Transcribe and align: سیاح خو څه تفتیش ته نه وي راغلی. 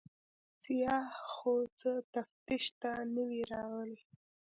سیاح 0.61 1.09
خو 1.33 1.53
څه 1.79 1.91
تفتیش 2.13 2.65
ته 2.81 2.91
نه 3.13 3.23
وي 3.29 3.41
راغلی. 3.51 4.01